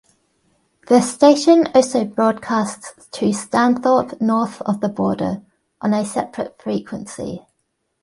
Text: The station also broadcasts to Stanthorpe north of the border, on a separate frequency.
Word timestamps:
The 0.87 0.99
station 1.01 1.67
also 1.75 2.05
broadcasts 2.05 3.07
to 3.11 3.25
Stanthorpe 3.33 4.19
north 4.19 4.59
of 4.63 4.79
the 4.79 4.89
border, 4.89 5.43
on 5.79 5.93
a 5.93 6.03
separate 6.03 6.59
frequency. 6.59 7.45